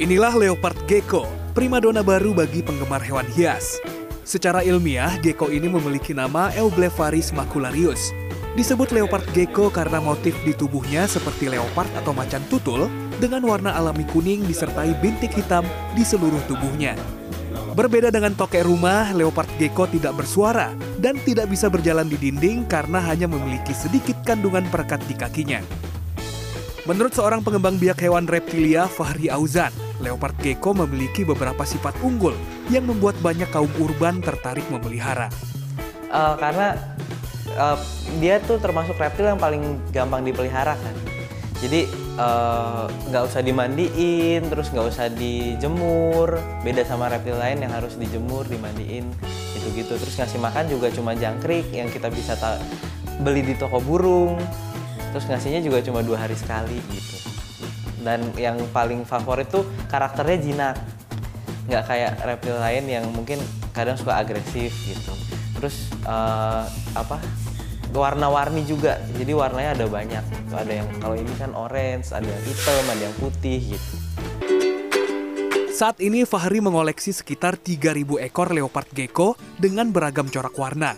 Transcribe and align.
Inilah 0.00 0.32
leopard 0.32 0.88
gecko, 0.88 1.28
primadona 1.52 2.00
baru 2.00 2.32
bagi 2.32 2.64
penggemar 2.64 3.04
hewan 3.04 3.28
hias. 3.36 3.76
Secara 4.24 4.64
ilmiah, 4.64 5.20
gecko 5.20 5.52
ini 5.52 5.68
memiliki 5.68 6.16
nama 6.16 6.48
Eublepharis 6.56 7.36
macularius. 7.36 8.08
Disebut 8.56 8.96
leopard 8.96 9.28
gecko 9.36 9.68
karena 9.68 10.00
motif 10.00 10.32
di 10.40 10.56
tubuhnya 10.56 11.04
seperti 11.04 11.52
leopard 11.52 11.92
atau 12.00 12.16
macan 12.16 12.40
tutul 12.48 12.88
dengan 13.20 13.44
warna 13.44 13.76
alami 13.76 14.08
kuning 14.08 14.40
disertai 14.48 14.96
bintik 15.04 15.36
hitam 15.36 15.68
di 15.92 16.00
seluruh 16.00 16.40
tubuhnya. 16.48 16.96
Berbeda 17.76 18.08
dengan 18.08 18.32
tokek 18.32 18.64
rumah, 18.64 19.12
leopard 19.12 19.52
gecko 19.60 19.84
tidak 19.84 20.16
bersuara 20.16 20.72
dan 20.96 21.20
tidak 21.28 21.52
bisa 21.52 21.68
berjalan 21.68 22.08
di 22.08 22.16
dinding 22.16 22.64
karena 22.72 23.04
hanya 23.04 23.28
memiliki 23.28 23.76
sedikit 23.76 24.16
kandungan 24.24 24.64
perekat 24.72 25.04
di 25.04 25.12
kakinya. 25.12 25.60
Menurut 26.88 27.12
seorang 27.12 27.44
pengembang 27.44 27.76
biak 27.76 28.00
hewan 28.00 28.24
reptilia 28.24 28.88
Fahri 28.88 29.28
Auzan, 29.28 29.89
leopard 30.00 30.36
gecko 30.40 30.72
memiliki 30.72 31.22
beberapa 31.22 31.62
sifat 31.64 31.96
unggul 32.00 32.34
yang 32.72 32.88
membuat 32.88 33.16
banyak 33.20 33.48
kaum 33.52 33.70
urban 33.78 34.24
tertarik 34.24 34.64
memelihara. 34.72 35.28
Uh, 36.10 36.34
karena 36.40 36.74
uh, 37.54 37.78
dia 38.18 38.42
tuh 38.42 38.58
termasuk 38.58 38.98
reptil 38.98 39.30
yang 39.30 39.38
paling 39.38 39.78
gampang 39.94 40.26
dipelihara 40.26 40.74
kan. 40.74 40.96
Jadi 41.60 41.86
nggak 43.08 43.22
uh, 43.22 43.28
usah 43.28 43.44
dimandiin, 43.44 44.48
terus 44.48 44.72
nggak 44.72 44.86
usah 44.90 45.06
dijemur. 45.12 46.40
Beda 46.64 46.82
sama 46.88 47.12
reptil 47.12 47.36
lain 47.36 47.60
yang 47.60 47.72
harus 47.72 48.00
dijemur, 48.00 48.48
dimandiin, 48.48 49.06
gitu-gitu. 49.56 49.94
Terus 50.00 50.14
ngasih 50.16 50.40
makan 50.40 50.72
juga 50.72 50.88
cuma 50.90 51.12
jangkrik 51.12 51.68
yang 51.70 51.92
kita 51.92 52.08
bisa 52.08 52.36
beli 53.20 53.44
di 53.44 53.54
toko 53.60 53.78
burung. 53.84 54.40
Terus 55.12 55.28
ngasihnya 55.28 55.60
juga 55.60 55.84
cuma 55.84 56.00
dua 56.00 56.24
hari 56.24 56.34
sekali 56.34 56.80
gitu. 56.90 57.29
Dan 58.00 58.32
yang 58.36 58.56
paling 58.72 59.04
favorit 59.04 59.48
tuh 59.52 59.64
karakternya 59.88 60.38
jinak. 60.40 60.76
Nggak 61.68 61.84
kayak 61.86 62.12
reptil 62.24 62.56
lain 62.56 62.84
yang 62.88 63.04
mungkin 63.12 63.38
kadang 63.76 63.94
suka 63.94 64.18
agresif 64.18 64.72
gitu. 64.88 65.12
Terus 65.60 65.92
uh, 66.08 66.64
apa? 66.96 67.20
Warna-warni 67.90 68.64
juga. 68.64 68.98
Jadi 69.18 69.32
warnanya 69.34 69.76
ada 69.76 69.86
banyak. 69.86 70.24
Ada 70.50 70.72
yang 70.72 70.88
kalau 70.98 71.16
ini 71.18 71.32
kan 71.36 71.50
orange 71.54 72.14
ada 72.14 72.26
yang 72.26 72.42
hitam 72.46 72.84
ada 72.86 73.02
yang 73.02 73.16
putih 73.18 73.76
gitu. 73.76 73.94
Saat 75.70 76.02
ini 76.04 76.28
Fahri 76.28 76.60
mengoleksi 76.60 77.08
sekitar 77.08 77.56
3000 77.56 78.20
ekor 78.20 78.52
leopard 78.52 78.90
gecko 78.92 79.32
dengan 79.56 79.88
beragam 79.88 80.28
corak 80.28 80.52
warna. 80.60 80.92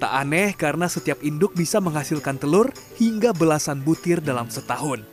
Tak 0.00 0.08
aneh 0.08 0.56
karena 0.56 0.90
setiap 0.90 1.22
induk 1.22 1.54
bisa 1.54 1.78
menghasilkan 1.78 2.40
telur 2.40 2.74
hingga 2.96 3.30
belasan 3.30 3.84
butir 3.86 4.18
dalam 4.18 4.50
setahun 4.50 5.04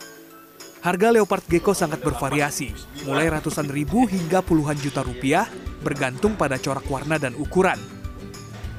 Harga 0.80 1.11
leopard 1.11 1.44
gecko 1.44 1.75
sangat 1.75 1.99
bervariasi, 1.99 2.72
mulai 3.03 3.27
ratusan 3.27 3.67
ribu 3.67 4.08
hingga 4.08 4.39
puluhan 4.39 4.80
juta 4.80 5.03
rupiah, 5.03 5.44
bergantung 5.83 6.39
pada 6.39 6.55
corak 6.55 6.88
warna 6.88 7.19
dan 7.19 7.35
ukuran. 7.35 7.75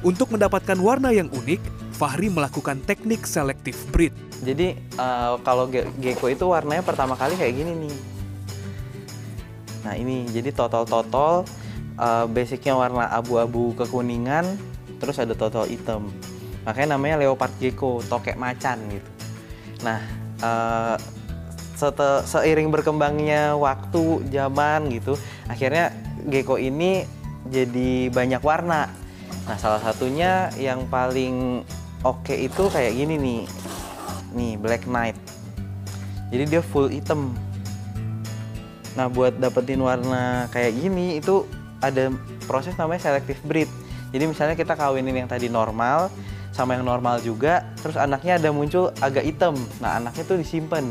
Untuk 0.01 0.33
mendapatkan 0.33 0.81
warna 0.81 1.13
yang 1.13 1.29
unik, 1.29 1.61
Fahri 1.93 2.33
melakukan 2.33 2.81
teknik 2.89 3.29
selective 3.29 3.77
breed. 3.93 4.09
Jadi 4.41 4.73
uh, 4.97 5.37
kalau 5.45 5.69
gecko 6.01 6.25
itu 6.25 6.49
warnanya 6.49 6.81
pertama 6.81 7.13
kali 7.13 7.37
kayak 7.37 7.53
gini 7.53 7.85
nih. 7.85 7.95
Nah 9.85 9.93
ini 9.93 10.25
jadi 10.33 10.49
total-total 10.57 11.45
uh, 12.01 12.25
basicnya 12.25 12.73
warna 12.73 13.13
abu-abu 13.13 13.77
kekuningan, 13.77 14.57
terus 14.97 15.21
ada 15.21 15.37
total 15.37 15.69
hitam. 15.69 16.09
Makanya 16.65 16.97
namanya 16.97 17.21
leopard 17.21 17.53
gecko, 17.61 18.01
tokek 18.09 18.41
macan 18.41 18.81
gitu. 18.89 19.09
Nah 19.85 20.01
uh, 20.41 20.97
seiring 22.29 22.69
berkembangnya 22.69 23.57
waktu, 23.57 24.29
zaman 24.29 24.93
gitu, 24.93 25.17
akhirnya 25.49 25.89
gecko 26.29 26.61
ini 26.61 27.09
jadi 27.49 28.13
banyak 28.13 28.45
warna 28.45 29.01
Nah, 29.49 29.57
salah 29.57 29.81
satunya 29.81 30.53
yang 30.61 30.85
paling 30.85 31.65
oke 32.05 32.21
okay 32.21 32.45
itu 32.45 32.69
kayak 32.69 32.93
gini 32.93 33.15
nih. 33.17 33.41
Nih, 34.37 34.53
Black 34.55 34.85
Knight. 34.85 35.17
Jadi 36.31 36.43
dia 36.47 36.61
full 36.61 36.87
hitam. 36.87 37.33
Nah, 38.95 39.07
buat 39.09 39.35
dapetin 39.39 39.81
warna 39.81 40.47
kayak 40.53 40.77
gini 40.77 41.19
itu 41.19 41.47
ada 41.81 42.13
proses 42.45 42.77
namanya 42.77 43.11
selective 43.11 43.41
breed. 43.43 43.67
Jadi 44.11 44.23
misalnya 44.27 44.55
kita 44.59 44.75
kawinin 44.75 45.15
yang 45.15 45.29
tadi 45.31 45.47
normal 45.47 46.11
sama 46.51 46.75
yang 46.75 46.83
normal 46.83 47.23
juga, 47.23 47.63
terus 47.79 47.95
anaknya 47.95 48.35
ada 48.35 48.51
muncul 48.51 48.91
agak 48.99 49.23
hitam. 49.23 49.55
Nah, 49.79 49.99
anaknya 49.99 50.23
tuh 50.27 50.37
disimpan. 50.37 50.83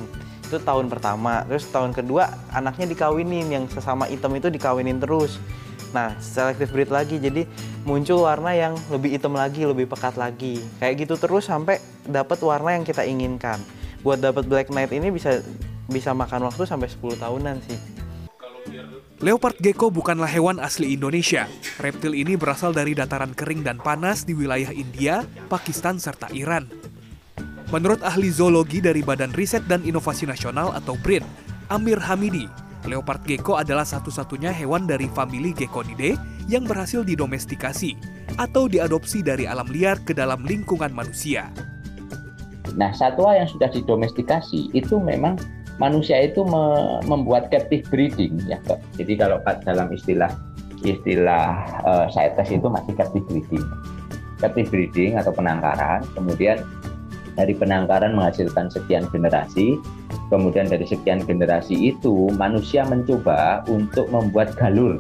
Itu 0.51 0.59
tahun 0.59 0.91
pertama. 0.91 1.47
Terus 1.47 1.71
tahun 1.71 1.95
kedua 1.95 2.27
anaknya 2.51 2.91
dikawinin 2.91 3.47
yang 3.55 3.65
sesama 3.71 4.11
hitam 4.11 4.35
itu 4.35 4.51
dikawinin 4.51 4.99
terus. 4.99 5.39
Nah, 5.95 6.15
selective 6.19 6.71
breed 6.75 6.91
lagi, 6.91 7.23
jadi 7.23 7.47
muncul 7.87 8.27
warna 8.27 8.51
yang 8.55 8.75
lebih 8.91 9.15
hitam 9.15 9.35
lagi, 9.35 9.63
lebih 9.63 9.87
pekat 9.87 10.19
lagi. 10.19 10.59
Kayak 10.83 11.07
gitu 11.07 11.15
terus 11.19 11.47
sampai 11.47 11.79
dapat 12.03 12.39
warna 12.43 12.75
yang 12.75 12.83
kita 12.83 13.07
inginkan. 13.07 13.63
Buat 14.03 14.23
dapat 14.23 14.47
black 14.51 14.75
knight 14.75 14.91
ini 14.91 15.15
bisa 15.15 15.39
bisa 15.87 16.11
makan 16.15 16.51
waktu 16.51 16.67
sampai 16.67 16.91
10 16.91 17.19
tahunan 17.19 17.57
sih. 17.67 17.79
Leopard 19.21 19.61
gecko 19.61 19.93
bukanlah 19.93 20.31
hewan 20.33 20.57
asli 20.63 20.97
Indonesia. 20.97 21.45
Reptil 21.77 22.17
ini 22.17 22.41
berasal 22.41 22.73
dari 22.73 22.97
dataran 22.97 23.37
kering 23.37 23.61
dan 23.61 23.77
panas 23.77 24.25
di 24.25 24.33
wilayah 24.33 24.73
India, 24.73 25.29
Pakistan, 25.53 26.01
serta 26.01 26.33
Iran. 26.33 26.80
Menurut 27.71 28.03
ahli 28.03 28.35
zoologi 28.35 28.83
dari 28.83 28.99
Badan 28.99 29.31
Riset 29.31 29.63
dan 29.71 29.87
Inovasi 29.87 30.27
Nasional 30.27 30.75
atau 30.75 30.99
BRIN, 30.99 31.23
Amir 31.71 32.03
Hamidi, 32.03 32.51
Leopard 32.83 33.23
gecko 33.23 33.63
adalah 33.63 33.87
satu-satunya 33.87 34.51
hewan 34.51 34.91
dari 34.91 35.07
famili 35.07 35.55
Geckonidae 35.55 36.19
yang 36.51 36.67
berhasil 36.67 37.07
didomestikasi 37.07 37.95
atau 38.43 38.67
diadopsi 38.67 39.23
dari 39.23 39.47
alam 39.47 39.71
liar 39.71 40.03
ke 40.03 40.11
dalam 40.11 40.43
lingkungan 40.43 40.91
manusia. 40.91 41.47
Nah, 42.75 42.91
satwa 42.91 43.39
yang 43.39 43.47
sudah 43.47 43.71
didomestikasi 43.71 44.75
itu 44.75 44.99
memang 44.99 45.39
manusia 45.79 46.19
itu 46.27 46.43
me 46.43 46.99
membuat 47.07 47.55
captive 47.55 47.87
breeding 47.87 48.35
ya. 48.51 48.59
Jadi 48.99 49.15
kalau 49.15 49.39
dalam 49.63 49.95
istilah 49.95 50.35
istilah 50.83 51.55
uh, 51.87 52.11
itu 52.43 52.67
masih 52.67 52.99
captive 52.99 53.27
breeding. 53.31 53.67
Captive 54.43 54.67
breeding 54.75 55.15
atau 55.15 55.31
penangkaran, 55.31 56.03
kemudian 56.19 56.59
dari 57.35 57.55
penangkaran 57.55 58.15
menghasilkan 58.15 58.71
sekian 58.71 59.07
generasi, 59.11 59.79
kemudian 60.33 60.67
dari 60.67 60.87
sekian 60.87 61.23
generasi 61.23 61.95
itu 61.95 62.31
manusia 62.35 62.83
mencoba 62.87 63.63
untuk 63.71 64.11
membuat 64.11 64.55
galur 64.59 64.99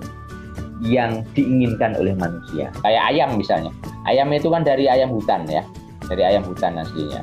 yang 0.80 1.22
diinginkan 1.36 1.96
oleh 1.98 2.16
manusia. 2.16 2.72
Kayak 2.80 3.02
ayam 3.12 3.30
misalnya. 3.36 3.72
Ayam 4.08 4.32
itu 4.32 4.48
kan 4.48 4.64
dari 4.64 4.88
ayam 4.88 5.12
hutan 5.12 5.44
ya, 5.46 5.60
dari 6.08 6.24
ayam 6.24 6.42
hutan 6.46 6.80
aslinya, 6.80 7.20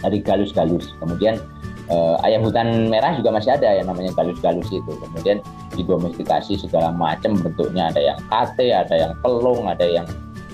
dari 0.00 0.22
galus-galus. 0.22 0.94
Kemudian 1.02 1.42
eh, 1.90 2.16
ayam 2.22 2.46
hutan 2.46 2.86
merah 2.86 3.18
juga 3.18 3.34
masih 3.34 3.58
ada 3.58 3.82
yang 3.82 3.90
namanya 3.90 4.14
galus-galus 4.14 4.70
itu. 4.70 4.92
Kemudian 5.02 5.42
didomestikasi 5.74 6.62
segala 6.62 6.94
macam 6.94 7.34
bentuknya, 7.42 7.90
ada 7.90 8.00
yang 8.14 8.18
kate, 8.30 8.70
ada 8.70 8.94
yang 8.94 9.12
pelung, 9.20 9.66
ada 9.66 9.82
yang 9.82 10.06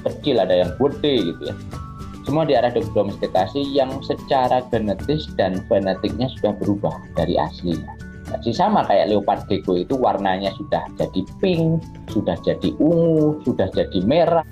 kecil, 0.03 0.41
ada 0.41 0.67
yang 0.67 0.71
gede 0.81 1.31
gitu 1.31 1.53
ya 1.53 1.57
semua 2.33 2.49
di 2.49 2.57
arah 2.57 2.73
domestikasi 2.73 3.61
yang 3.77 4.01
secara 4.01 4.65
genetis 4.73 5.29
dan 5.37 5.61
genetiknya 5.69 6.33
sudah 6.41 6.57
berubah 6.57 6.97
dari 7.13 7.37
aslinya. 7.37 7.93
Jadi 8.33 8.57
sama 8.57 8.89
kayak 8.89 9.13
leopard 9.13 9.45
gecko 9.53 9.77
itu 9.77 10.01
warnanya 10.01 10.49
sudah 10.57 10.81
jadi 10.97 11.29
pink, 11.45 11.85
sudah 12.09 12.33
jadi 12.41 12.73
ungu, 12.81 13.37
sudah 13.45 13.69
jadi 13.77 14.01
merah. 14.09 14.49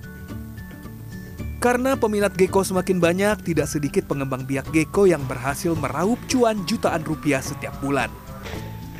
Karena 1.57 1.97
peminat 1.97 2.37
gecko 2.37 2.61
semakin 2.61 3.01
banyak, 3.01 3.49
tidak 3.49 3.73
sedikit 3.73 4.05
pengembang 4.05 4.45
biak 4.45 4.69
gecko 4.77 5.09
yang 5.09 5.25
berhasil 5.25 5.73
meraup 5.73 6.21
cuan 6.29 6.61
jutaan 6.69 7.01
rupiah 7.01 7.41
setiap 7.41 7.73
bulan. 7.81 8.13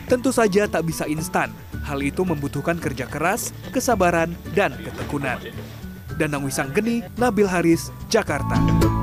Tentu 0.09 0.33
saja 0.33 0.65
tak 0.65 0.89
bisa 0.89 1.05
instan, 1.05 1.53
hal 1.85 2.01
itu 2.01 2.25
membutuhkan 2.25 2.81
kerja 2.81 3.05
keras, 3.05 3.53
kesabaran, 3.77 4.33
dan 4.57 4.73
ketekunan. 4.81 5.37
Danang 6.21 6.45
Wisanggeni, 6.45 7.01
Nabil 7.17 7.49
Haris, 7.49 7.89
Jakarta. 8.13 9.00